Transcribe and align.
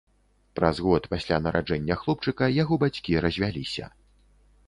Праз 0.59 0.79
год 0.85 1.03
пасля 1.13 1.37
нараджэння 1.47 1.97
хлопчыка 2.03 2.49
яго 2.63 2.79
бацькі 2.87 3.21
развяліся. 3.29 3.85